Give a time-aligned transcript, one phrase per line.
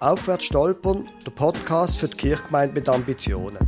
[0.00, 3.58] Aufwärts stolpern, der Podcast für die Kirchgemeinde mit Ambitionen.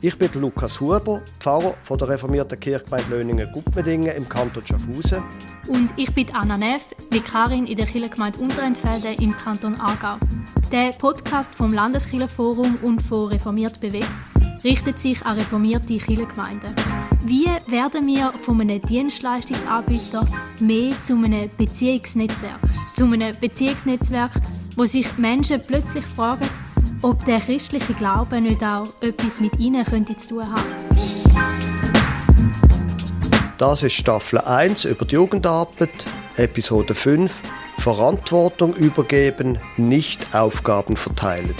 [0.00, 5.22] Ich bin Lukas Huber, Pfarrer von der reformierten Kirchgemeinde Löningen-Gutmedingen im Kanton Schaffhausen.
[5.66, 10.24] Und ich bin Anna Neff, Vikarin in der Kirchgemeinde Unterentfelde im Kanton Aargau.
[10.70, 14.06] Der Podcast vom Landeskirchenforum und von Reformiert bewegt
[14.62, 16.74] richtet sich an reformierte Kirchengemeinden.
[17.24, 20.26] Wie werden wir von einem Dienstleistungsanbieter
[20.60, 22.60] mehr zu einem Beziehungsnetzwerk?
[22.94, 24.32] Zu einem Beziehungsnetzwerk,
[24.76, 26.48] wo sich Menschen plötzlich fragen,
[27.02, 30.64] ob der christliche Glaube nicht auch etwas mit ihnen könnte zu tun haben.
[33.58, 36.06] Das ist Staffel 1 über die Jugendarbeit,
[36.36, 37.42] Episode 5
[37.80, 41.54] Verantwortung übergeben, nicht Aufgaben verteilen.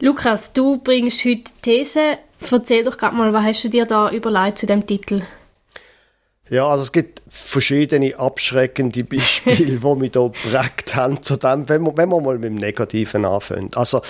[0.00, 2.18] Lukas, du bringst heute These.
[2.50, 5.22] Erzähl doch gerade mal, was hast du dir da überlegt zu dem Titel?
[6.48, 11.82] Ja, also es gibt verschiedene abschreckende Beispiele, die mich hier geprägt haben zu dem, wenn
[11.82, 13.70] wir, wenn wir mal mit dem Negativen anfangen.
[13.74, 14.02] Also,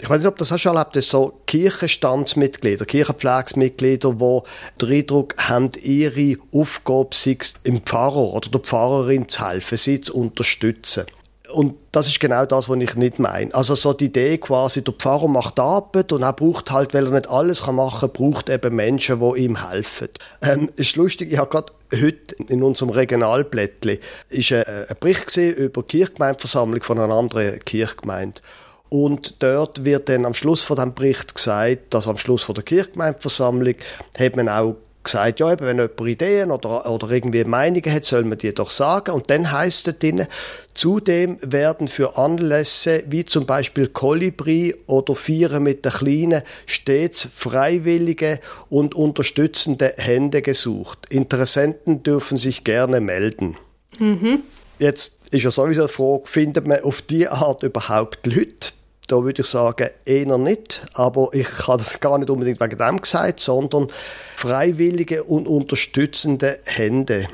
[0.00, 4.40] ich weiß nicht, ob das hast du schon erlebt, so Kirchenstandsmitglieder, Kirchenpflegsmitglieder, die
[4.80, 10.16] den Eindruck haben, ihre Aufgabe sei im Pfarrer oder der Pfarrerin zu helfen, sie zu
[10.16, 11.06] unterstützen.
[11.52, 13.54] Und das ist genau das, was ich nicht meine.
[13.54, 17.12] Also so die Idee quasi, der Pfarrer macht Arbeit und er braucht halt, weil er
[17.12, 20.08] nicht alles machen kann, braucht eben Menschen, die ihm helfen.
[20.42, 25.54] Ähm, ist lustig, ich habe gerade heute in unserem Regionalblättli ist ein, ein Bericht gesehen
[25.56, 28.40] über die Kirchgemeindeversammlung von einer anderen Kirchgemeinde.
[28.88, 32.64] Und dort wird dann am Schluss von dem Bericht gesagt, dass am Schluss von der
[32.64, 33.74] Kirchgemeindeversammlung
[34.18, 38.24] hat man auch gesagt, ja, eben, wenn jemand Ideen oder, oder irgendwie Meinungen hat, soll
[38.24, 39.12] man die doch sagen.
[39.12, 40.26] Und dann heißt es drin,
[40.74, 48.40] zudem werden für Anlässe wie zum Beispiel Kolibri oder Vieren mit der Kleinen stets freiwillige
[48.70, 51.06] und unterstützende Hände gesucht.
[51.10, 53.56] Interessenten dürfen sich gerne melden.
[53.98, 54.40] Mhm.
[54.78, 58.72] Jetzt ist ja sowieso die Frage, findet man auf diese Art überhaupt Leute?
[59.12, 60.80] Da würde ich sagen, eher nicht.
[60.94, 63.88] Aber ich habe das gar nicht unbedingt wegen dem gesagt, sondern
[64.36, 67.28] freiwillige und unterstützende Hände.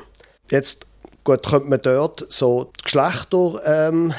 [0.51, 0.87] Jetzt
[1.25, 4.13] Gut, könnte man dort so die Geschlechterfrage ähm,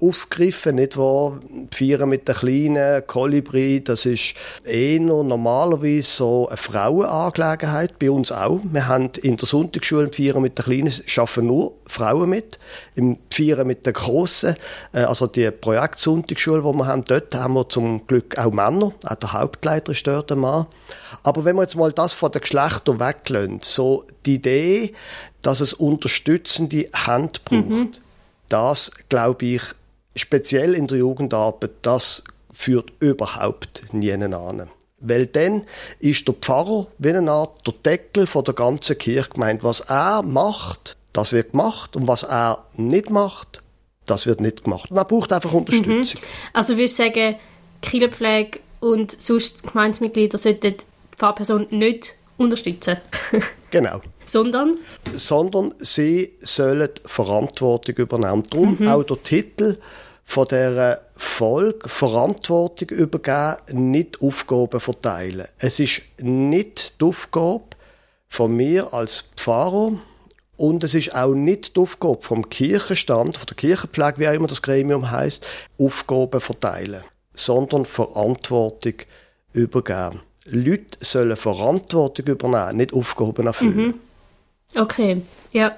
[0.00, 1.38] aufgreifen, nicht wahr?
[1.72, 4.34] Vieren mit den kleinen Kolibri, das ist
[4.64, 8.60] eher normalerweise so eine Frauenangelegenheit, bei uns auch.
[8.64, 12.58] Wir haben in der Sonntagsschule im Vieren mit den kleinen, arbeiten nur Frauen mit.
[12.96, 14.56] Im Vieren mit den grossen,
[14.92, 19.14] äh, also die Projektsonntagsschule, die wir haben, dort haben wir zum Glück auch Männer, auch
[19.14, 20.66] der Hauptleiter ist dort ein Mann.
[21.22, 24.94] Aber wenn wir jetzt mal das von den Geschlechtern weglassen, so die Idee,
[25.42, 27.68] dass es unterstützende Hand braucht.
[27.68, 27.90] Mhm.
[28.48, 29.62] Das, glaube ich,
[30.16, 32.22] speziell in der Jugendarbeit, das
[32.52, 34.68] führt überhaupt nie an.
[34.98, 35.62] Weil dann
[35.98, 39.62] ist der Pfarrer wie eine Art der Deckel von der ganzen Kirchgemeinde.
[39.62, 41.96] Was er macht, das wird gemacht.
[41.96, 43.62] Und was er nicht macht,
[44.04, 44.90] das wird nicht gemacht.
[44.90, 46.20] Man braucht einfach Unterstützung.
[46.20, 46.26] Mhm.
[46.52, 47.36] Also würdest du sagen,
[47.80, 50.74] Kirchenpflege und sonst Gemeindemitglieder sollten
[51.20, 52.96] Pfarrperson nicht unterstützen?
[53.70, 54.00] genau.
[54.24, 54.78] Sondern?
[55.14, 58.42] Sondern sie sollen Verantwortung übernehmen.
[58.48, 58.88] Darum mhm.
[58.88, 59.76] auch der Titel
[60.24, 65.46] von der Folge Verantwortung übergeben, nicht Aufgaben verteilen.
[65.58, 67.64] Es ist nicht die Aufgabe
[68.28, 70.00] von mir als Pfarrer
[70.56, 74.46] und es ist auch nicht die Aufgabe vom Kirchenstand, von der Kirchenpflege, wie auch immer
[74.46, 75.46] das Gremium heißt,
[75.78, 77.02] Aufgaben verteilen,
[77.34, 78.94] sondern Verantwortung
[79.52, 80.20] übergeben.
[80.50, 83.76] Leute sollen Verantwortung übernehmen, nicht Aufgaben erfüllen.
[83.76, 83.94] Mhm.
[84.74, 85.22] Okay,
[85.52, 85.76] ja.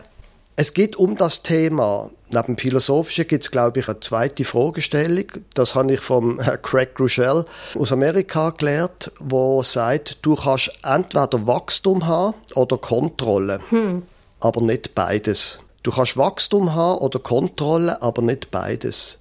[0.54, 2.10] Es geht um das Thema.
[2.30, 5.24] Neben dem Philosophischen gibt es, glaube ich, eine zweite Fragestellung.
[5.54, 7.46] Das habe ich vom Craig Rochelle
[7.78, 14.02] aus Amerika gelernt, wo sagt, du kannst entweder Wachstum haben oder Kontrolle, hm.
[14.40, 15.60] aber nicht beides.
[15.82, 19.18] Du kannst Wachstum haben oder Kontrolle, aber nicht beides.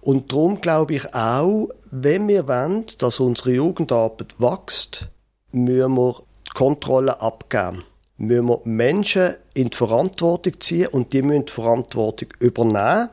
[0.00, 5.08] Und darum glaube ich auch, wenn wir wollen, dass unsere Jugendarbeit wächst,
[5.52, 7.84] müssen wir die Kontrolle abgeben
[8.18, 13.10] müssen wir Menschen in die Verantwortung ziehen und die müssen die Verantwortung übernehmen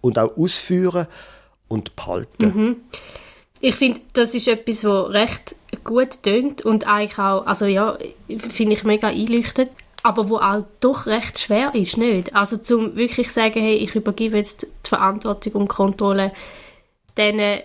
[0.00, 1.08] und auch ausführen
[1.68, 2.46] und behalten.
[2.46, 2.76] Mhm.
[3.60, 7.98] Ich finde, das ist etwas, was recht gut tönt und eigentlich auch, also ja,
[8.28, 9.70] finde ich mega einleuchtend,
[10.02, 12.34] aber wo auch doch recht schwer ist, nicht?
[12.34, 16.32] Also zum wirklich sagen, hey, ich übergebe jetzt die Verantwortung und Kontrolle
[17.18, 17.62] diesen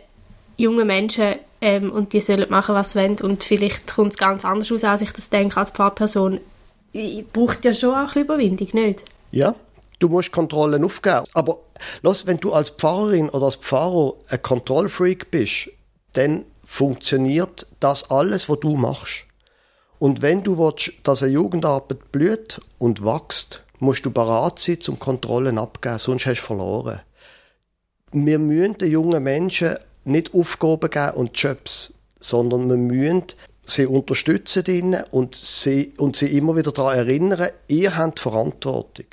[0.62, 4.46] jungen Menschen ähm, und die sollen machen, was sie wollen und vielleicht kommt es ganz
[4.46, 6.40] anders aus, als ich das denke als Pfarrperson
[7.34, 9.04] braucht ja schon auch ein Überwindung, nicht?
[9.32, 9.56] Ja,
[10.00, 11.26] du musst Kontrollen aufgeben.
[11.34, 11.60] Aber
[12.02, 15.70] los, wenn du als Pfarrerin oder als Pfarrer ein Kontrollfreak bist,
[16.14, 19.26] dann funktioniert das alles, was du machst.
[20.00, 25.00] Und wenn du willst, dass eine Jugendarbeit blüht und wächst, musst du bereit sein, zum
[25.00, 27.02] Kontrollen abgeben, sonst hast du verloren.
[28.12, 33.24] Wir müssen den jungen Menschen nicht Aufgaben geben und Jobs, sondern wir müssen
[33.66, 39.06] sie unterstützen und sie, und sie immer wieder daran erinnern, ihr habt Verantwortung.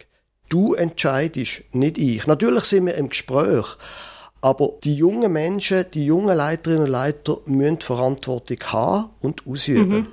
[0.48, 2.26] Du entscheidest, nicht ich.
[2.26, 3.66] Natürlich sind wir im Gespräch,
[4.40, 9.88] aber die jungen Menschen, die jungen Leiterinnen und Leiter müssen Verantwortung haben und ausüben.
[9.88, 10.06] Mhm.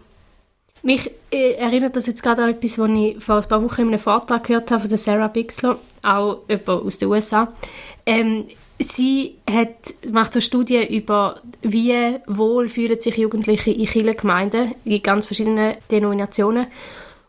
[0.84, 3.88] Mich äh, erinnert das jetzt gerade an etwas, was ich vor ein paar Wochen in
[3.88, 7.52] einem Vortrag gehört habe von Sarah Bixler, auch jemand aus den USA.
[8.06, 8.46] Ähm,
[8.80, 11.94] sie hat, macht so Studien über, wie
[12.28, 16.68] wohl fühlen sich Jugendliche in Kirchengemeinden, in ganz verschiedenen Denominationen.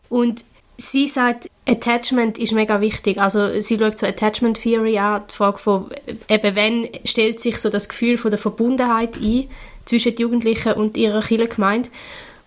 [0.09, 0.43] Und
[0.77, 3.17] sie sagt, Attachment ist mega wichtig.
[3.19, 5.89] Also sie schaut so Attachment Theory an, die Frage von,
[6.29, 9.49] eben wenn stellt sich so das Gefühl von der Verbundenheit ein
[9.85, 11.89] zwischen Jugendlichen und ihrer Kirchengemeinde.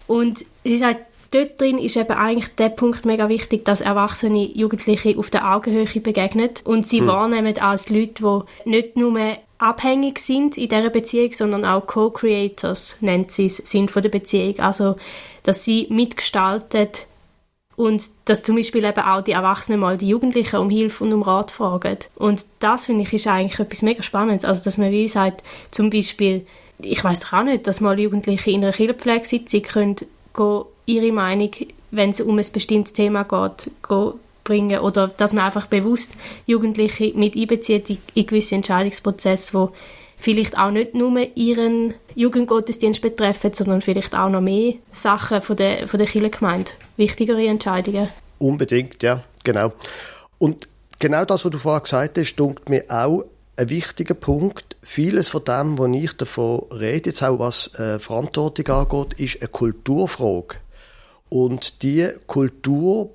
[0.06, 5.16] Und sie sagt, dort drin ist eben eigentlich der Punkt mega wichtig, dass erwachsene Jugendliche
[5.18, 7.06] auf der Augenhöhe begegnen und sie hm.
[7.06, 9.18] wahrnehmen als Leute, die nicht nur
[9.58, 14.58] abhängig sind in dieser Beziehung, sondern auch Co-Creators, nennt sie es, sind von der Beziehung.
[14.58, 14.96] Also,
[15.42, 16.88] dass sie mitgestalten
[17.76, 21.22] und dass zum Beispiel eben auch die Erwachsenen mal die Jugendlichen um Hilfe und um
[21.22, 21.98] Rat fragen.
[22.16, 24.44] Und das, finde ich, ist eigentlich etwas mega Spannendes.
[24.44, 26.46] Also, dass man wie sagt, zum Beispiel,
[26.78, 29.96] ich weiß doch auch nicht, dass mal Jugendliche in einer Kinderpflegesitzung können
[30.34, 31.50] gehen, ihre Meinung,
[31.90, 33.70] wenn es um ein bestimmtes Thema geht,
[34.44, 36.12] bringen oder dass man einfach bewusst
[36.46, 39.72] Jugendliche mit einbezieht in, gewisse Entscheidungsprozesse, wo
[40.16, 45.88] vielleicht auch nicht nur ihren Jugendgottesdienst betreffen, sondern vielleicht auch noch mehr Sachen von der,
[45.88, 48.08] von der Kirchengemeinde, wichtigere Entscheidungen.
[48.38, 49.72] Unbedingt, ja, genau.
[50.38, 53.24] Und genau das, was du vorher gesagt hast, dunkt mir auch
[53.56, 54.76] ein wichtiger Punkt.
[54.82, 59.48] Vieles von dem, was ich davon rede, jetzt auch was äh, Verantwortung angeht, ist eine
[59.48, 60.56] Kulturfrage.
[61.30, 63.14] Und die Kultur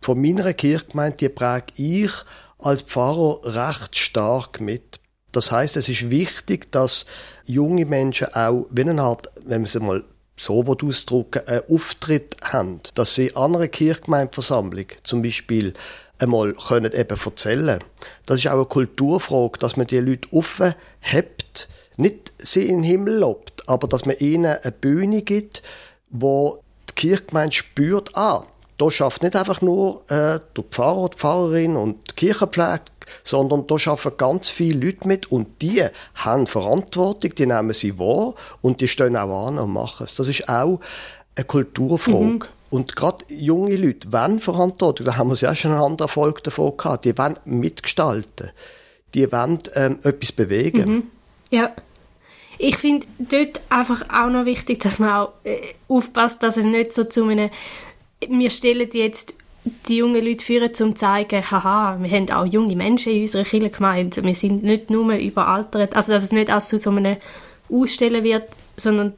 [0.00, 2.12] von meiner Kirchgemeinde, die präge ich
[2.58, 5.00] als Pfarrer recht stark mit.
[5.32, 7.06] Das heißt, es ist wichtig, dass
[7.44, 10.04] junge Menschen auch, wenn Art, wenn man es mal
[10.36, 15.74] so ausdrücken, einen Auftritt haben, dass sie an einer Kirchgemeindeversammlung zum Beispiel
[16.18, 17.82] einmal können eben erzählen.
[18.26, 22.82] Das ist auch eine Kulturfrage, dass man die Leute offen hebt, nicht sie in den
[22.84, 25.62] Himmel lobt, aber dass man ihnen eine Bühne gibt,
[26.10, 26.62] wo
[26.98, 28.44] Kirchgemeinde spürt, ah,
[28.76, 32.82] da schafft nicht einfach nur äh, der Pfarrer, die Pfarrerin und die Kirchenpflege,
[33.24, 35.84] sondern da arbeiten ganz viele Leute mit und die
[36.14, 40.14] haben Verantwortung, die nehmen sie wahr und die stehen auch an und machen es.
[40.14, 40.80] Das ist auch
[41.34, 42.18] eine Kulturfrage.
[42.18, 42.42] Mhm.
[42.70, 46.76] Und gerade junge Leute wollen Verantwortung, da haben wir ja schon einen anderen Erfolg davon
[46.76, 48.50] gehabt, die wollen mitgestalten,
[49.14, 50.90] die wollen ähm, etwas bewegen.
[50.90, 51.02] Mhm.
[51.50, 51.72] Ja.
[52.58, 55.58] Ich finde dort einfach auch noch wichtig, dass man auch äh,
[55.88, 57.50] aufpasst, dass es nicht so zu einem,
[58.28, 59.36] wir stellen jetzt
[59.88, 63.44] die jungen Leute führen, um zu zeigen, haha, wir haben auch junge Menschen in unserer
[63.44, 67.16] Kirchengemeinde, wir sind nicht nur überaltert, also dass es nicht als zu so einem
[67.70, 69.12] Ausstellen wird, sondern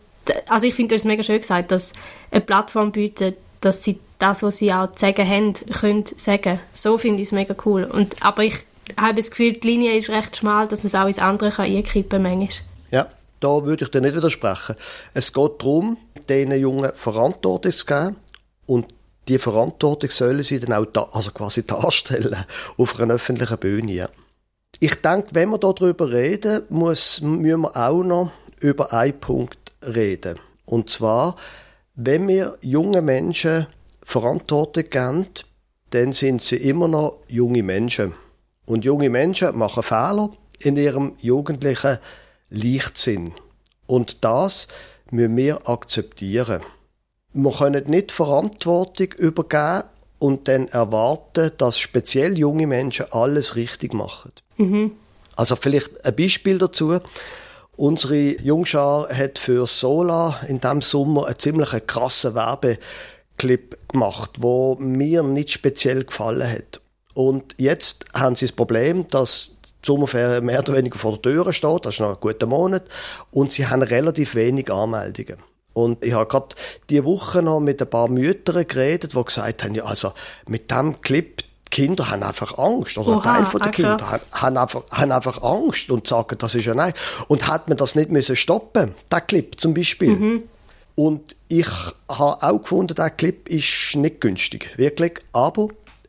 [0.48, 1.92] also ich finde, hast es mega schön gesagt, dass
[2.30, 6.60] eine Plattform bietet, dass sie das, was sie auch zu sagen haben, können sagen.
[6.72, 7.84] So finde ich es mega cool.
[7.84, 8.58] Und, aber ich
[8.96, 12.22] habe das Gefühl, die Linie ist recht schmal, dass es auch ins andere kann einkippen
[12.22, 12.48] kann
[12.90, 13.08] Ja,
[13.40, 14.76] da würde ich dir nicht widersprechen.
[15.14, 15.96] Es geht darum,
[16.28, 18.16] diesen Jungen Verantwortung zu geben
[18.66, 18.86] und
[19.28, 22.44] die Verantwortung sollen sie dann auch da, also quasi darstellen
[22.76, 24.08] auf einer öffentlichen Bühne.
[24.78, 28.30] Ich denke, wenn wir darüber reden, muss, müssen wir auch noch
[28.60, 30.38] über einen Punkt reden.
[30.64, 31.36] Und zwar,
[31.94, 33.66] wenn wir junge Menschen
[34.04, 35.26] Verantwortung geben,
[35.90, 38.14] dann sind sie immer noch junge Menschen.
[38.64, 40.30] Und junge Menschen machen Fehler
[40.60, 41.98] in ihrem jugendlichen
[42.50, 43.32] Leichtsinn.
[43.86, 44.68] Und das
[45.10, 46.62] müssen wir akzeptieren.
[47.32, 49.84] Wir können nicht Verantwortung übergeben
[50.18, 54.32] und dann erwarten, dass speziell junge Menschen alles richtig machen.
[54.56, 54.92] Mhm.
[55.36, 56.98] Also vielleicht ein Beispiel dazu.
[57.76, 65.22] Unsere Jungschar hat für Sola in diesem Sommer einen ziemlich krassen Werbeclip gemacht, wo mir
[65.22, 66.80] nicht speziell gefallen hat.
[67.14, 71.86] Und jetzt haben sie das Problem, dass Sommerferien mehr oder weniger vor der Tür steht,
[71.86, 72.84] das ist noch ein guter Monat,
[73.30, 75.38] und sie haben relativ wenig Anmeldungen.
[75.72, 76.54] Und ich habe gerade
[76.88, 80.12] diese Woche noch mit ein paar Müttern geredet, die gesagt haben, ja, also
[80.46, 84.82] mit dem Clip, Kinder haben einfach Angst, oder Oha, ein Teil der Kinder haben einfach,
[84.90, 86.92] haben einfach Angst und sagen, das ist ja nein.
[87.28, 90.10] Und hat man das nicht müssen stoppen, der Clip zum Beispiel.
[90.10, 90.42] Mhm.
[90.96, 91.68] Und ich
[92.08, 95.20] habe auch gefunden, der Clip ist nicht günstig, wirklich.
[95.32, 95.68] Aber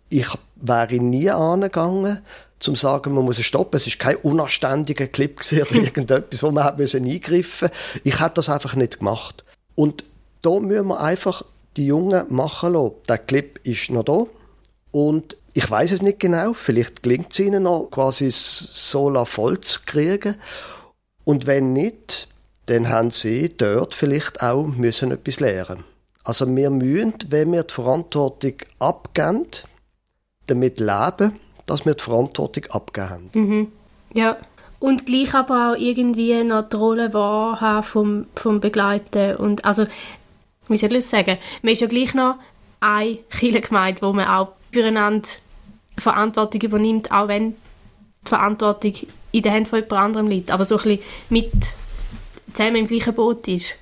[0.10, 2.22] ich wäre nie angegangen,
[2.62, 3.76] zum sagen, man muss es stoppen.
[3.76, 7.70] Es ist kein unanständiger Clip oder irgendetwas, wo man hat müssen eingreifen.
[8.04, 9.44] Ich hätte das einfach nicht gemacht.
[9.76, 10.04] Und
[10.42, 11.44] da müssen wir einfach
[11.78, 12.96] die Jungen machen lassen.
[13.08, 14.26] Der Clip ist noch da.
[14.92, 16.54] Und Ich weiß es nicht genau.
[16.54, 20.36] Vielleicht gelingt es ihnen noch, quasi Sola voll zu kriegen.
[21.26, 22.30] Und wenn nicht,
[22.68, 25.84] dann haben sie dort vielleicht auch müssen etwas lernen.
[26.24, 29.48] Also wir müssen, wenn wir die Verantwortung abgeben,
[30.48, 33.30] damit leben, dass wir die Verantwortung abgeben haben.
[33.34, 33.72] Mhm.
[34.14, 34.38] Ja,
[34.80, 39.36] und gleich aber auch irgendwie noch die Rolle wahrhaben vom, vom Begleiten.
[39.36, 39.86] Und also,
[40.68, 41.38] wie soll ich das sagen?
[41.62, 42.36] Man ist ja gleich noch
[42.80, 45.30] eine Kirchengemeinde, wo man auch füreinander
[45.98, 47.52] Verantwortung übernimmt, auch wenn
[48.26, 48.94] die Verantwortung
[49.32, 50.52] in den Händen von jemand anderem liegt.
[50.52, 51.00] Aber so ein bisschen
[51.30, 51.52] mit
[52.54, 53.76] zusammen im gleichen Boot ist.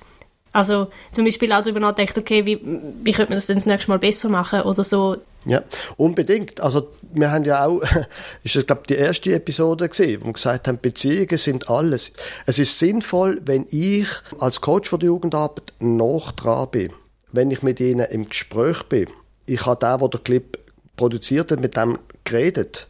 [0.52, 3.90] Also zum Beispiel auch darüber nachdenkt, okay, wie, wie könnte man das denn das nächste
[3.90, 5.16] Mal besser machen oder so.
[5.46, 5.62] Ja,
[5.96, 6.60] unbedingt.
[6.60, 7.82] Also wir haben ja auch,
[8.44, 12.12] ist das glaube die erste Episode gesehen, wo wir gesagt haben, Beziehungen sind alles.
[12.46, 16.92] Es ist sinnvoll, wenn ich als Coach für die Jugendarbeit noch dran bin,
[17.32, 19.08] wenn ich mit ihnen im Gespräch bin.
[19.46, 20.58] Ich habe wo der Clip
[20.96, 22.86] produziert hat, mit dem geredet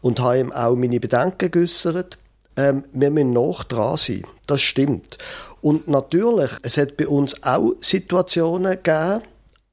[0.00, 2.18] und habe ihm auch meine Bedenken geäußert.
[2.56, 4.22] Ähm, wir müssen noch dran sein.
[4.46, 5.18] Das stimmt.
[5.60, 9.22] Und natürlich, es hat bei uns auch Situationen gegeben,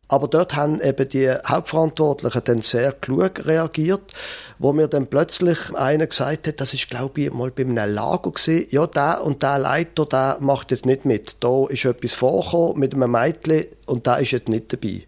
[0.08, 4.14] aber dort haben eben die Hauptverantwortlichen dann sehr klug reagiert,
[4.58, 8.32] wo mir dann plötzlich einer gesagt hat, das ist glaube ich mal bei einem Lager
[8.32, 11.44] gesehen, ja, der und der Leiter, der macht jetzt nicht mit.
[11.44, 15.04] Da ist etwas vorgekommen mit einem Mädchen und der ist jetzt nicht dabei.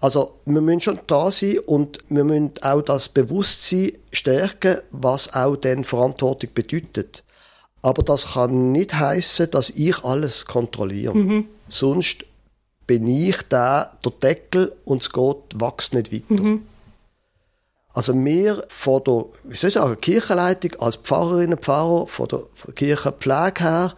[0.00, 5.56] Also wir müssen schon da sein und wir müssen auch das Bewusstsein stärken, was auch
[5.56, 7.22] dann Verantwortung bedeutet.
[7.82, 11.14] Aber das kann nicht heißen, dass ich alles kontrolliere.
[11.14, 11.46] Mhm.
[11.68, 12.24] Sonst
[12.90, 16.42] bin ich da der Deckel und es geht, wächst nicht weiter.
[16.42, 16.66] Mhm.
[17.94, 22.42] Also wir von der, wie soll ich sagen, Kirchenleitung als Pfarrerinnen und Pfarrer, von der
[22.74, 23.94] Kirchenpflege her,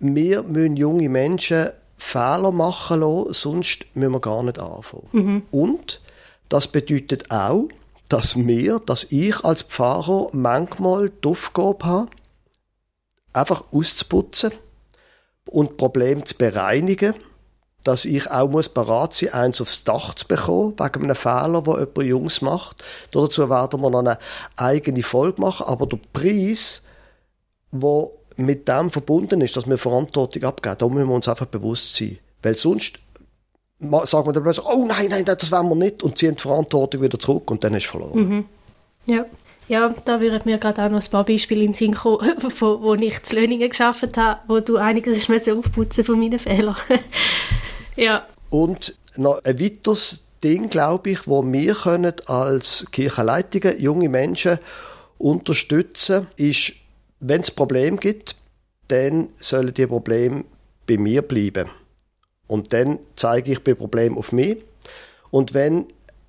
[0.00, 5.08] wir müssen junge Menschen Fehler machen lassen, sonst müssen wir gar nicht anfangen.
[5.12, 5.42] Mhm.
[5.50, 6.02] Und
[6.50, 7.68] das bedeutet auch,
[8.10, 12.10] dass wir, dass ich als Pfarrer manchmal die Aufgabe habe,
[13.32, 14.52] einfach auszuputzen
[15.46, 17.14] und Problem zu bereinigen,
[17.84, 21.74] dass ich auch muss bereit sein, eins aufs Dach zu bekommen, wegen einem Fehler, den
[21.74, 22.84] jemand Jungs macht.
[23.10, 24.18] Dazu werden wir noch eine
[24.56, 26.82] eigene Folge machen, aber der Preis,
[27.72, 31.96] der mit dem verbunden ist, dass wir Verantwortung abgeben, da müssen wir uns einfach bewusst
[31.96, 32.18] sein.
[32.42, 32.98] Weil sonst
[33.80, 37.02] sagen wir dann plötzlich, oh nein, nein, das wollen wir nicht und ziehen die Verantwortung
[37.02, 38.28] wieder zurück und dann ist es verloren.
[38.28, 38.44] Mhm.
[39.06, 39.24] Ja.
[39.68, 42.82] Ja, da würden mir gerade auch noch ein paar Beispiele in den Sinn kommen, wo,
[42.82, 46.76] wo ich zu Löningen geschafft habe, wo du einiges aufputzen von meinen Fehlern.
[48.00, 48.26] ja.
[48.50, 54.58] Und noch ein weiteres Ding, glaube ich, wo wir können als Kirchenleitungen junge Menschen
[55.18, 56.72] unterstützen, ist,
[57.20, 58.36] wenn es Probleme gibt,
[58.88, 60.44] dann sollen die Probleme
[60.86, 61.68] bei mir bleiben.
[62.46, 64.56] Und dann zeige ich bei Problem auf mich.
[65.30, 65.86] Und wenn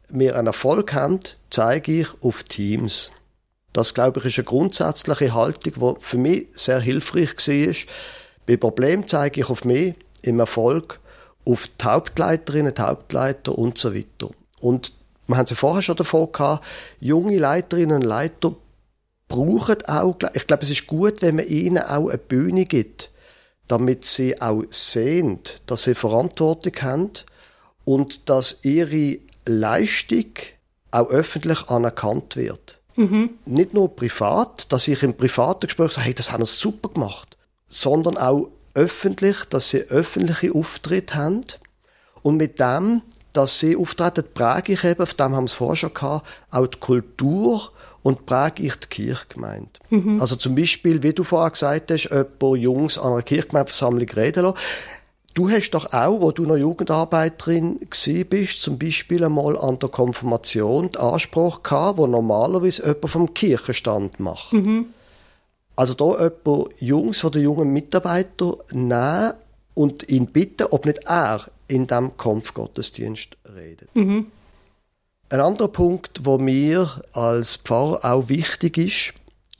[0.09, 3.11] wir einen Erfolg haben, zeige ich auf Teams.
[3.73, 7.95] Das, glaube ich, ist eine grundsätzliche Haltung, die für mich sehr hilfreich war.
[8.45, 10.99] Bei Problemen zeige ich auf mich, im Erfolg,
[11.45, 14.29] auf die Hauptleiterinnen, die Hauptleiter und so weiter.
[14.59, 14.93] Und
[15.27, 16.65] wir haben es ja vorher schon davon gehabt,
[16.99, 18.55] junge Leiterinnen und Leiter
[19.27, 23.11] brauchen auch, ich glaube, es ist gut, wenn man ihnen auch eine Bühne gibt,
[23.67, 27.11] damit sie auch sehen, dass sie Verantwortung haben
[27.85, 30.33] und dass ihre Leistung
[30.91, 32.79] auch öffentlich anerkannt wird.
[32.97, 33.31] Mhm.
[33.45, 37.37] Nicht nur privat, dass ich im privaten Gespräch sage, hey, das haben wir super gemacht,
[37.65, 41.41] sondern auch öffentlich, dass sie öffentliche Auftritte haben
[42.23, 43.01] und mit dem,
[43.33, 46.67] dass sie auftreten, präge ich eben, auf dem haben wir es vorher schon gehabt, auch
[46.67, 47.71] die Kultur
[48.03, 49.69] und präge ich die Kirchgemeinde.
[49.89, 50.19] Mhm.
[50.19, 54.57] Also zum Beispiel, wie du vorher gesagt hast, jemand Jungs an einer Kirchgemeindeversammlung reden lassen.
[55.33, 57.79] Du hast doch auch, wo du noch Jugendarbeiterin
[58.29, 64.19] bist, zum Beispiel einmal an der Konfirmation den Anspruch gehabt, wo normalerweise jemand vom Kirchenstand
[64.19, 64.51] macht.
[64.51, 64.87] Mhm.
[65.81, 69.33] Also da jemand Jungs von den jungen Mitarbeiter nehmen
[69.73, 73.89] und ihn bitten, ob nicht er in diesem Kampfgottesdienst redet.
[73.95, 74.27] Mhm.
[75.29, 79.13] Ein anderer Punkt, wo mir als Pfarrer auch wichtig ist,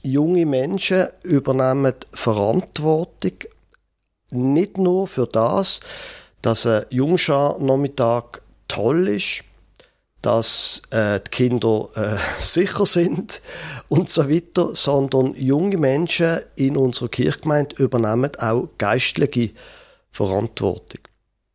[0.04, 3.40] junge Menschen übernehmen Verantwortung
[4.30, 5.80] nicht nur für das,
[6.44, 9.44] dass ein Jungschar-Nachmittag toll ist,
[10.22, 13.42] dass äh, die Kinder äh, sicher sind
[13.90, 19.51] und so weiter, sondern junge Menschen in unserer Kirchgemeinde übernehmen auch geistliche
[20.12, 21.01] Verantwortung.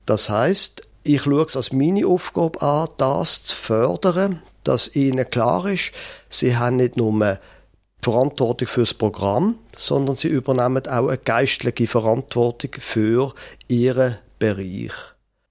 [0.04, 5.66] Das heißt, ich schaue es als meine Aufgabe an, das zu fördern, dass ihnen klar
[5.66, 5.92] ist,
[6.28, 7.38] sie haben nicht nur
[8.02, 13.34] Verantwortung für das Programm, sondern sie übernehmen auch eine geistliche Verantwortung für
[13.68, 14.92] ihren Bereich.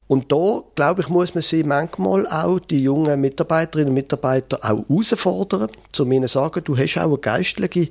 [0.07, 4.88] Und da, glaube ich, muss man sie manchmal auch, die jungen Mitarbeiterinnen und Mitarbeiter, auch
[4.88, 7.89] herausfordern, zu ihnen sagen, du hast auch eine geistliche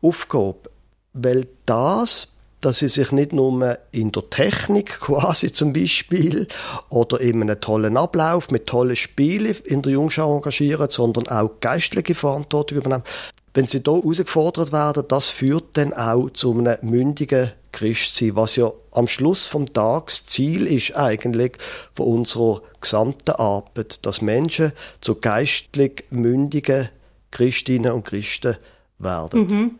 [0.00, 0.70] Aufgabe.
[1.12, 2.28] Weil das,
[2.62, 6.48] dass sie sich nicht nur in der Technik quasi zum Beispiel
[6.88, 12.14] oder in einem tollen Ablauf mit tollen Spielen in der Jungschau engagieren, sondern auch geistliche
[12.14, 13.04] Verantwortung übernehmen.
[13.52, 18.72] Wenn sie da herausgefordert werden, das führt dann auch zu einem mündigen Christsein, was ja
[18.92, 21.52] am Schluss vom Tages Ziel ist eigentlich
[21.94, 26.90] von unserer gesamten Arbeit, dass Menschen zu geistlich mündigen
[27.30, 28.56] Christinnen und Christen
[28.98, 29.40] werden.
[29.40, 29.70] Mhm.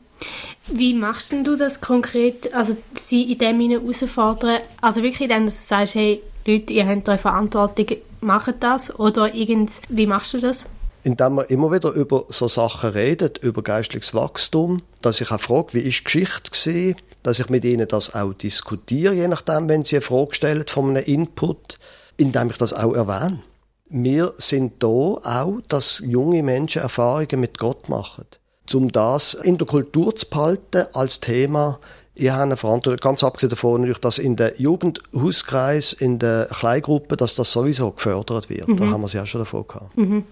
[0.66, 5.94] Wie machst du das konkret, also sie in dem herausfordern, also wirklich indem du sagst,
[5.94, 7.86] hey Leute, ihr habt eure Verantwortung,
[8.20, 10.66] macht das oder irgend, wie machst du das?
[11.04, 15.74] Indem man immer wieder über so Sachen redet, über geistliches Wachstum, dass ich auch frage,
[15.74, 19.84] wie ist die Geschichte gewesen, dass ich mit ihnen das auch diskutiere, je nachdem, wenn
[19.84, 21.78] sie eine Frage stellen von einem Input,
[22.16, 23.40] indem ich das auch erwähne.
[23.88, 28.26] Wir sind da auch, dass junge Menschen Erfahrungen mit Gott machen
[28.74, 31.78] um das in der Kultur zu behalten als Thema.
[32.14, 37.34] Ich habe eine Verantwortung, ganz abgesehen davon, dass in den Jugendhauskreis, in den Kleingruppen, dass
[37.34, 38.68] das sowieso gefördert wird.
[38.68, 38.76] Mhm.
[38.76, 39.96] Da haben wir es ja schon davon gehabt.
[39.96, 40.24] Mhm.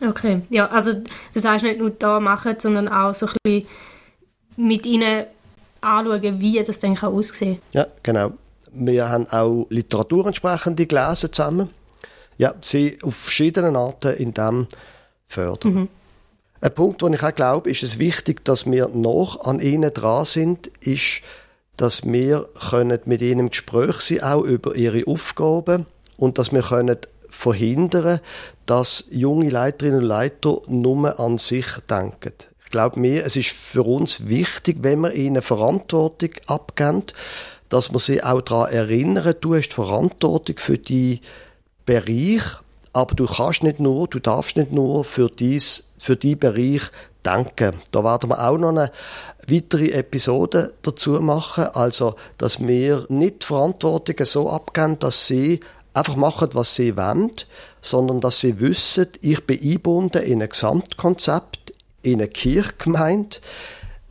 [0.00, 3.68] Okay, ja, also du sagst nicht nur da machen, sondern auch so ein bisschen
[4.56, 5.26] mit ihnen
[5.80, 7.80] anschauen, wie das dann aussehen kann.
[7.80, 8.32] Ja, genau.
[8.72, 11.70] Wir haben auch Literatur entsprechende gelesen zusammen.
[12.38, 14.66] Ja, sie auf verschiedene Arten in dem
[15.26, 15.74] fördern.
[15.74, 15.88] Mhm.
[16.62, 20.24] Ein Punkt, den ich auch glaube, ist es wichtig, dass wir noch an ihnen dran
[20.24, 21.22] sind, ist,
[21.76, 25.86] dass wir können mit ihnen im Gespräch sein, auch über ihre Aufgaben
[26.18, 26.98] und dass wir können
[27.30, 28.20] verhindern,
[28.66, 32.32] dass junge Leiterinnen und Leiter nur an sich denken.
[32.64, 37.04] Ich glaube mir, es ist für uns wichtig, wenn wir ihnen Verantwortung abgeben,
[37.68, 41.20] dass wir sie auch daran erinnern, du hast Verantwortung für die
[41.86, 42.42] Bereich,
[42.92, 46.82] aber du kannst nicht nur, du darfst nicht nur für dies für die Bereich
[47.24, 47.74] denken.
[47.92, 48.90] Da werden wir auch noch eine
[49.48, 55.60] weitere Episode dazu machen, also dass wir nicht Verantwortung so abgeben, dass sie
[55.94, 57.30] einfach machen, was sie wollen,
[57.80, 61.72] sondern dass sie wissen, ich bin eingebunden in ein Gesamtkonzept,
[62.02, 63.38] in eine Kirchgemeinde.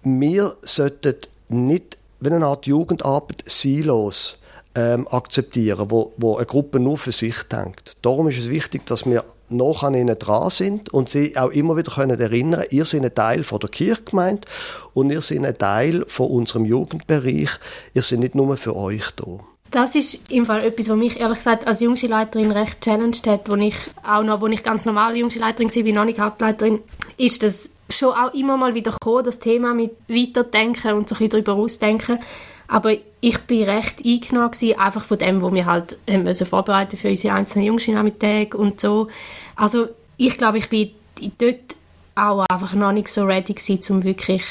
[0.03, 1.15] Wir sollten
[1.49, 4.39] nicht, wenn eine Art Jugendarbeit silos
[4.75, 7.95] ähm, akzeptieren, wo, wo eine Gruppe nur für sich denkt.
[8.01, 11.75] Darum ist es wichtig, dass wir noch an ihnen dran sind und sie auch immer
[11.75, 14.47] wieder können erinnern, ihr seid ein Teil von der Kirchgemeinde
[14.93, 17.49] und ihr seid ein Teil von unserem Jugendbereich.
[17.93, 19.39] Ihr seid nicht nur für euch da.
[19.71, 23.55] Das ist im Fall etwas, was mich ehrlich gesagt als Jungschulleiterin recht challenged hat, wo
[23.55, 26.79] ich auch noch, wo ich ganz normale Jungschulleiterin war, wie noch nicht Hauptleiterin,
[27.17, 31.19] ist das schon auch immer mal wieder gekommen, das Thema mit Weiterdenken und so ein
[31.19, 32.19] bisschen darüber ausdenken.
[32.67, 37.09] Aber ich bin recht eingenommen einfach von dem, was wir halt haben müssen vorbereiten für
[37.09, 39.07] unsere einzelnen Jungschulnachmittage und so.
[39.55, 40.91] Also ich glaube, ich bin
[41.37, 41.75] dort
[42.15, 44.43] auch einfach noch nicht so ready gewesen, um wirklich,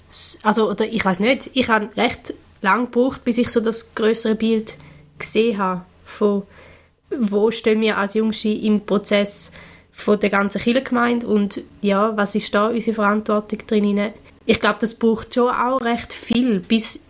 [0.43, 4.35] also oder ich weiß nicht, ich habe recht lang gebraucht, bis ich so das größere
[4.35, 4.77] Bild
[5.19, 6.43] gesehen habe von
[7.11, 9.51] wo stehen wir als Jungschi im Prozess
[9.93, 14.13] von der ganzen Kirchengemeinde und ja, was ist da unsere Verantwortung drin?
[14.47, 17.01] Ich glaube, das braucht schon auch recht viel, bis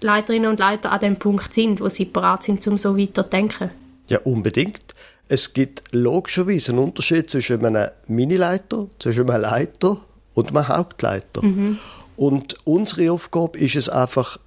[0.00, 3.30] Leiterinnen und Leiter an dem Punkt sind, wo sie bereit sind, um so weiter zu
[3.30, 3.70] denken.
[4.08, 4.94] Ja, unbedingt.
[5.28, 9.98] Es gibt logischerweise einen Unterschied zwischen einem Minileiter, zwischen einem Leiter
[10.34, 11.42] und einem Hauptleiter.
[11.42, 11.78] Mhm.
[12.16, 14.38] Und unsere Aufgabe ist es einfach,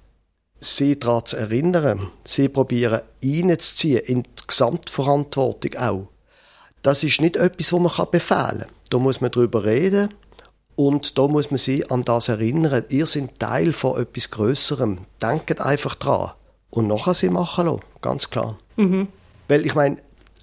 [0.60, 6.08] sie daran zu erinnern, sie probieren reinzuziehen in die Gesamtverantwortung auch.
[6.82, 8.72] Das ist nicht etwas, was man befehlen kann.
[8.90, 10.14] Da muss man darüber reden,
[10.78, 12.84] und da muss man sich an das erinnern.
[12.88, 14.98] Ihr seid Teil von etwas Größerem.
[15.20, 16.30] Denkt einfach dran.
[16.70, 17.80] Und nachher sie machen lassen.
[18.00, 18.60] Ganz klar.
[18.76, 19.08] Mhm.
[19.48, 19.96] Weil ich meine,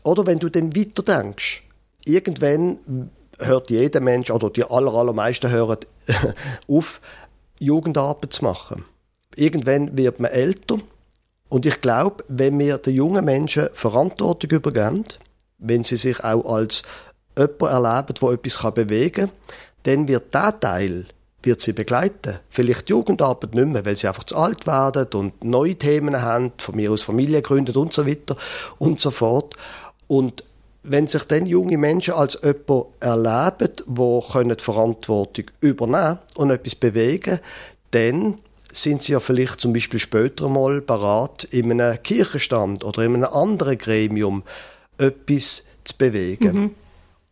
[0.03, 1.63] oder wenn du dann weiter denkst,
[2.03, 5.77] irgendwann hört jeder Mensch, oder die aller, allermeisten hören
[6.67, 6.99] auf,
[7.57, 8.83] Jugendarbeit zu machen.
[9.35, 10.79] Irgendwann wird man älter.
[11.49, 15.03] Und ich glaube, wenn wir den jungen Menschen Verantwortung übergeben,
[15.57, 16.83] wenn sie sich auch als
[17.37, 19.29] jemand erleben, der etwas bewegen kann,
[19.83, 21.05] dann wird der Teil
[21.45, 22.39] wird sie begleiten.
[22.49, 26.53] Vielleicht die Jugendarbeit nicht mehr, weil sie einfach zu alt werden und neue Themen haben,
[26.57, 28.35] von mir aus Familie gründet und so weiter
[28.79, 29.55] und so fort.
[30.07, 30.43] Und
[30.83, 37.39] wenn sich dann junge Menschen als jemand erleben, die Verantwortung übernehmen und etwas bewegen,
[37.91, 38.39] dann
[38.77, 43.33] sind sie ja vielleicht zum Beispiel später mal parat, in einem Kirchenstand oder in einem
[43.33, 44.43] anderen Gremium
[44.97, 46.59] etwas zu bewegen.
[46.59, 46.71] Mhm.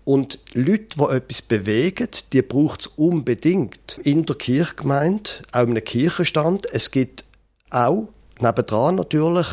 [0.06, 5.84] Und Leute, die etwas bewegen, die braucht es unbedingt in der Kirchgemeinde, auch in einem
[5.84, 6.66] Kirchenstand.
[6.74, 7.24] Es gibt
[7.70, 9.48] auch nebendran natürlich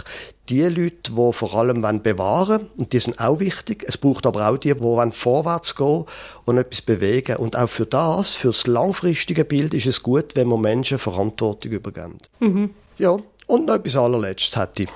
[0.51, 3.85] die Leute, die vor allem bewahren wollen, und die sind auch wichtig.
[3.87, 6.05] Es braucht aber auch die, die vorwärts gehen
[6.45, 7.37] und etwas bewegen.
[7.37, 11.73] Und auch für das, für das langfristige Bild, ist es gut, wenn man Menschen Verantwortung
[11.73, 12.19] übergeben.
[12.41, 12.71] Mhm.
[12.99, 14.89] Ja, und noch etwas allerletztes hätte ich.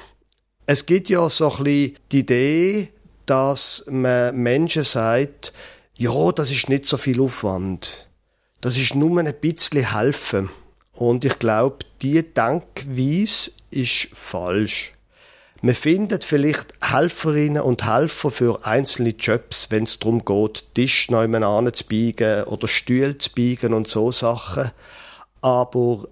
[0.66, 2.88] Es gibt ja so ein bisschen die Idee,
[3.26, 5.52] dass man Menschen sagt,
[5.94, 8.08] ja, das ist nicht so viel Aufwand.
[8.60, 10.50] Das ist nur ein bisschen helfen.
[10.92, 14.93] Und ich glaube, diese Denkweise ist falsch.
[15.64, 21.72] Man findet vielleicht Helferinnen und Helfer für einzelne Jobs, wenn es darum geht, Tisch nebeneinander
[21.72, 24.72] zu biegen oder Stühle zu biegen und so Sachen.
[25.40, 26.06] Aber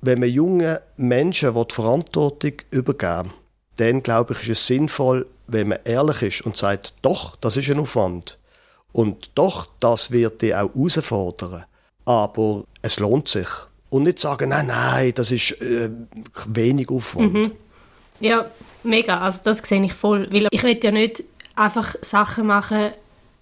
[0.00, 3.32] wenn man jungen Menschen die Verantwortung übergeben
[3.76, 7.70] dann glaube ich, ist es sinnvoll, wenn man ehrlich ist und sagt, doch, das ist
[7.70, 8.40] ein Aufwand.
[8.90, 11.66] Und doch, das wird dich auch herausfordern.
[12.06, 13.46] Aber es lohnt sich.
[13.88, 15.90] Und nicht sagen, nein, nein, das ist äh,
[16.46, 17.32] wenig Aufwand.
[17.32, 17.52] Mhm.
[18.18, 18.46] Ja,
[18.86, 19.20] mega.
[19.20, 20.28] Also das sehe ich voll.
[20.30, 22.90] Weil ich will ja nicht einfach Sachen machen,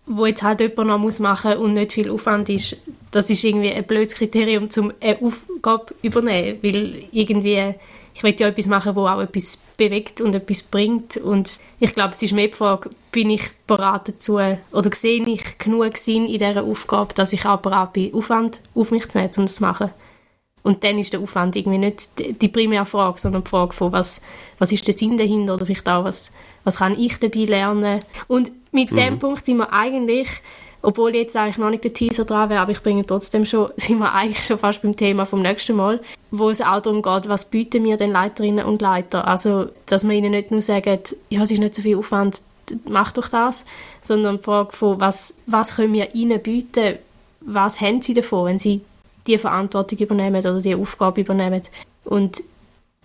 [0.07, 2.77] wo jetzt halt jemand noch muss machen und nicht viel Aufwand ist.
[3.11, 6.59] Das ist irgendwie ein blödes Kriterium, um eine Aufgabe zu übernehmen.
[6.63, 7.75] Weil irgendwie
[8.15, 11.17] ich will ja etwas machen, wo auch etwas bewegt und etwas bringt.
[11.17, 14.39] Und ich glaube, es ist mehr die Frage, bin ich bereit dazu
[14.71, 18.93] oder sehe ich genug Sinn in dieser Aufgabe, dass ich auch bereit bin, Aufwand auf
[18.93, 19.91] mich zu nehmen, um das zu machen.
[20.65, 24.23] Und dann ist der Aufwand irgendwie nicht die primäre Frage, sondern die Frage von, was,
[24.59, 26.33] was ist der Sinn dahinter oder vielleicht auch, was,
[26.65, 28.01] was kann ich dabei lernen.
[28.27, 28.97] Und mit mhm.
[28.97, 30.29] dem Punkt sind wir eigentlich
[30.85, 33.99] obwohl jetzt eigentlich noch nicht der Teaser dran wäre, aber ich bringe trotzdem schon, sind
[33.99, 36.01] wir eigentlich schon fast beim Thema vom nächsten Mal,
[36.31, 39.27] wo es auch darum geht, was bieten wir den Leiterinnen und Leiter.
[39.27, 42.43] Also, dass man ihnen nicht nur sagt, ja, es ist nicht so viel Aufwand,
[42.89, 43.67] mach doch das,
[44.01, 46.99] sondern die Frage von, was, was können wir ihnen bieten,
[47.41, 48.83] was haben sie davon, wenn sie
[49.27, 51.63] die Verantwortung übernehmen oder die Aufgabe übernehmen.
[52.05, 52.43] Und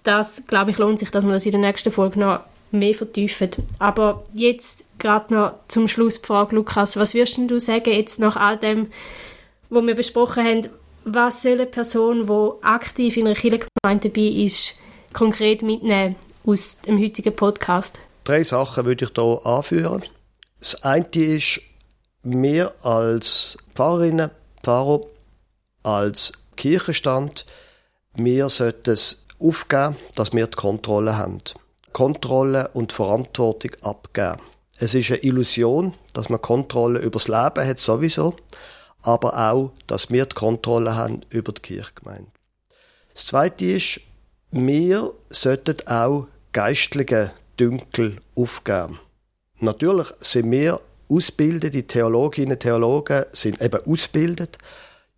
[0.04, 3.50] das, glaube ich, lohnt sich, dass man das in der nächsten Folge noch mehr vertiefen.
[3.80, 8.36] Aber jetzt gerade noch zum Schluss die Frage, Lukas, was würdest du sagen jetzt nach
[8.36, 8.88] all dem,
[9.70, 10.68] was wir besprochen haben,
[11.06, 14.76] was soll eine Person, die aktiv in einer Kirchengemeinde dabei ist,
[15.14, 18.00] konkret mitnehmen aus dem heutigen Podcast?
[18.26, 20.04] Drei Sachen würde ich hier anführen.
[20.60, 21.62] Das eine ist,
[22.24, 24.30] wir als Pfarrerinnen,
[24.62, 25.02] Pfarrer,
[25.84, 27.46] als Kirchenstand,
[28.16, 31.38] wir sollten es aufgeben, dass wir die Kontrolle haben.
[31.94, 34.42] Kontrolle und Verantwortung abgeben.
[34.78, 38.36] Es ist eine Illusion, dass man Kontrolle über das Leben hat, sowieso,
[39.02, 42.32] aber auch, dass wir die Kontrolle haben über die Kirchgemeinde.
[43.14, 44.02] Das Zweite ist,
[44.52, 49.00] wir sollten auch geistliche Dünkel aufgeben.
[49.60, 54.58] Natürlich sind wir ausgebildete Theologinnen und Theologen sind eben ausgebildet.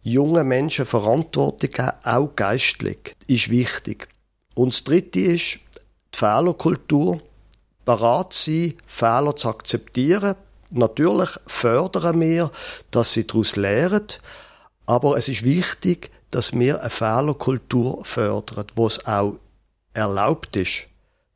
[0.03, 4.07] Junge Menschen Verantwortung haben, auch geistlich, ist wichtig.
[4.55, 5.59] Und das Dritte ist,
[6.13, 7.21] die Fehlerkultur,
[7.85, 10.35] bereit sein, Fehler zu akzeptieren.
[10.71, 12.51] Natürlich fördern wir,
[12.91, 14.07] dass sie daraus lernen,
[14.85, 19.35] aber es ist wichtig, dass wir eine Fehlerkultur fördern, wo es auch
[19.93, 20.87] erlaubt ist,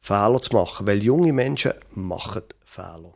[0.02, 3.14] Fehler zu machen, weil junge Menschen machen Fehler.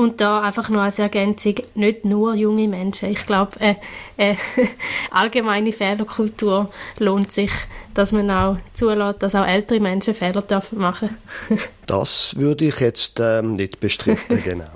[0.00, 3.10] Und da einfach noch als Ergänzung, nicht nur junge Menschen.
[3.10, 3.74] Ich glaube, äh,
[4.16, 4.34] äh,
[5.10, 7.50] allgemeine Fehlerkultur lohnt sich,
[7.92, 11.10] dass man auch zulässt, dass auch ältere Menschen Fehler dürfen machen
[11.86, 14.70] Das würde ich jetzt ähm, nicht bestreiten, genau.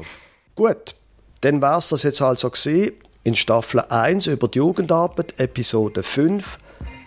[0.57, 0.95] Gut,
[1.41, 6.59] dann war es das jetzt also gesehen in Staffel 1 über die Jugendarbeit, Episode 5,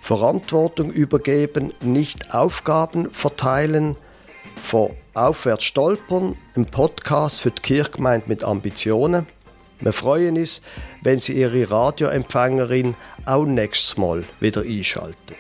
[0.02, 3.96] Verantwortung übergeben, nicht Aufgaben verteilen,
[4.62, 9.28] von Aufwärts stolpern, ein Podcast für die Kirchgemeinde mit Ambitionen.
[9.80, 10.62] Wir freuen uns,
[11.04, 15.38] wenn Sie Ihre Radioempfängerin auch nächstes Mal wieder einschaltet.